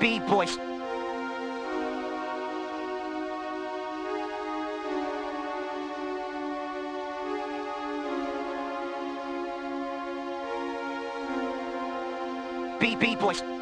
B-boys. 0.00 0.56
B-boys. 12.78 13.57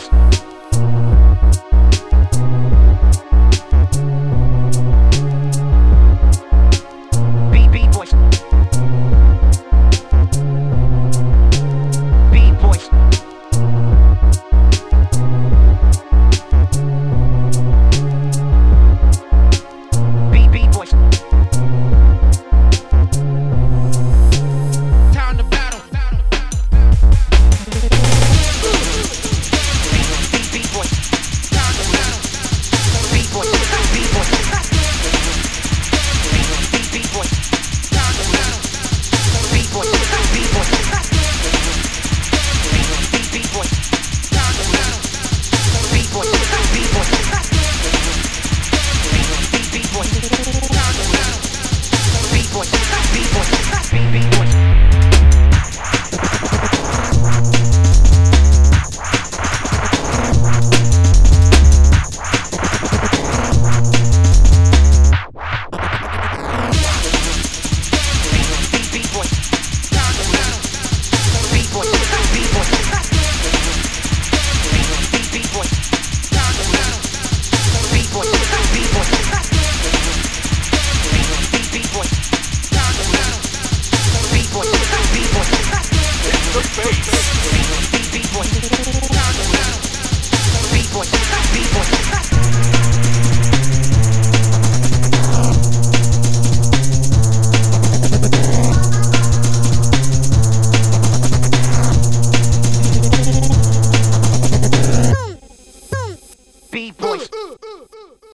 Thank 0.00 0.34
you. 0.76 1.09